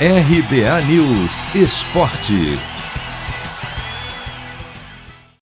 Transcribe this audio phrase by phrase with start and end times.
[0.00, 2.58] RBA News Esporte.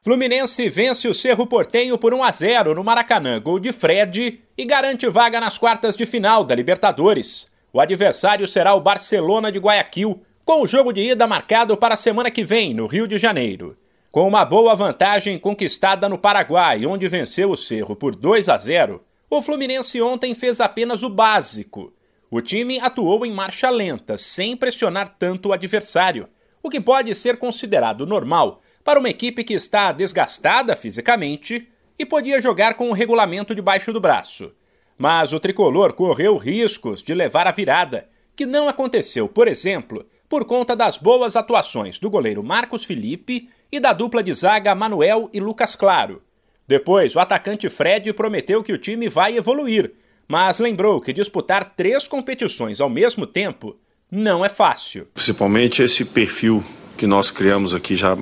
[0.03, 4.65] Fluminense vence o Cerro Portenho por 1 a 0 no Maracanã, gol de Fred, e
[4.67, 7.51] garante vaga nas quartas de final da Libertadores.
[7.73, 11.97] O adversário será o Barcelona de Guayaquil, com o jogo de ida marcado para a
[11.97, 13.75] semana que vem, no Rio de Janeiro.
[14.11, 19.03] Com uma boa vantagem conquistada no Paraguai, onde venceu o Cerro por 2 a 0,
[19.31, 21.91] o Fluminense ontem fez apenas o básico
[22.35, 26.27] o time atuou em marcha lenta, sem pressionar tanto o adversário,
[26.63, 32.41] o que pode ser considerado normal para uma equipe que está desgastada fisicamente e podia
[32.41, 34.51] jogar com o regulamento debaixo do braço.
[34.97, 40.47] Mas o tricolor correu riscos de levar a virada, que não aconteceu, por exemplo, por
[40.47, 45.39] conta das boas atuações do goleiro Marcos Felipe e da dupla de zaga Manuel e
[45.39, 46.23] Lucas Claro.
[46.67, 49.93] Depois, o atacante Fred prometeu que o time vai evoluir
[50.33, 53.77] mas lembrou que disputar três competições ao mesmo tempo
[54.11, 55.07] não é fácil.
[55.13, 56.65] Principalmente esse perfil
[56.97, 58.17] que nós criamos aqui já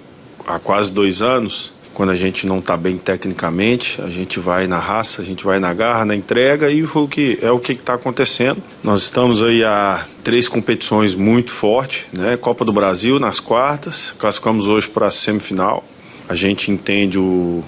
[0.45, 1.73] há quase dois anos.
[1.95, 5.61] Quando a gente não está bem tecnicamente, a gente vai na raça, a gente vai
[5.61, 8.61] na garra, na entrega e o que é o que está acontecendo.
[8.83, 12.37] Nós estamos aí a três competições muito fortes, né?
[12.37, 15.85] Copa do Brasil nas quartas, classificamos hoje para a semifinal.
[16.29, 17.63] A gente entende o,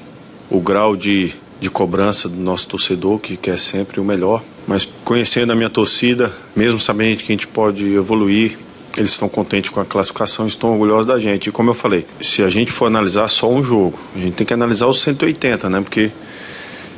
[0.51, 1.33] o grau de
[1.63, 4.43] de cobrança do nosso torcedor, que quer sempre o melhor.
[4.67, 8.59] Mas conhecendo a minha torcida, mesmo sabendo que a gente pode evoluir,
[8.97, 11.49] eles estão contentes com a classificação, estão orgulhosos da gente.
[11.49, 14.45] E como eu falei, se a gente for analisar só um jogo, a gente tem
[14.45, 15.81] que analisar os 180, né?
[15.81, 16.11] Porque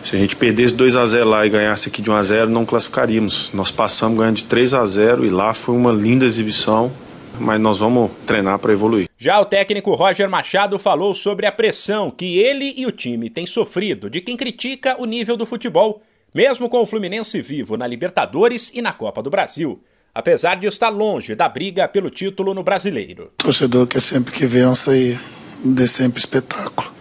[0.02, 2.50] se a gente perdesse 2 a 0 lá e ganhasse aqui de 1 a 0,
[2.50, 3.50] não classificaríamos.
[3.52, 6.90] Nós passamos ganhando de 3 a 0 e lá foi uma linda exibição
[7.38, 9.08] mas nós vamos treinar para evoluir.
[9.24, 13.46] Já o técnico Roger Machado falou sobre a pressão que ele e o time têm
[13.46, 16.02] sofrido de quem critica o nível do futebol,
[16.34, 19.82] mesmo com o Fluminense vivo na Libertadores e na Copa do Brasil,
[20.14, 23.32] apesar de estar longe da briga pelo título no Brasileiro.
[23.38, 25.18] O torcedor quer sempre que vença e
[25.64, 26.92] dê sempre espetáculo.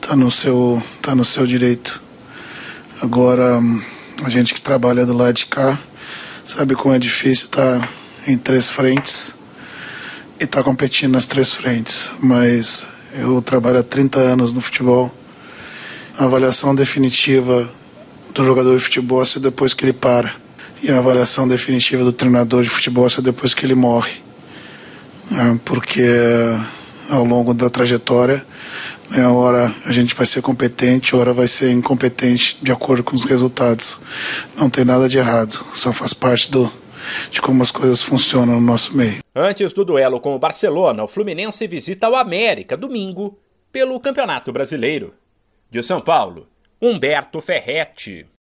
[0.00, 2.02] Tá no seu, tá no seu direito.
[3.00, 3.60] Agora,
[4.24, 5.78] a gente que trabalha do lado de cá
[6.44, 7.88] sabe como é difícil estar tá
[8.26, 9.40] em três frentes
[10.44, 12.10] está competindo nas três frentes.
[12.20, 15.14] Mas eu trabalho há 30 anos no futebol.
[16.18, 17.68] A avaliação definitiva
[18.34, 20.34] do jogador de futebol é depois que ele para.
[20.82, 24.20] E a avaliação definitiva do treinador de futebol é depois que ele morre.
[25.30, 26.02] É, porque
[27.08, 28.44] ao longo da trajetória,
[29.10, 33.24] né, hora a gente vai ser competente, hora vai ser incompetente de acordo com os
[33.24, 33.98] resultados.
[34.56, 36.70] Não tem nada de errado, só faz parte do,
[37.30, 39.22] de como as coisas funcionam no nosso meio.
[39.34, 43.38] Antes do duelo com o Barcelona, o Fluminense visita o América domingo
[43.70, 45.14] pelo Campeonato Brasileiro.
[45.70, 46.48] De São Paulo,
[46.80, 48.26] Humberto Ferretti.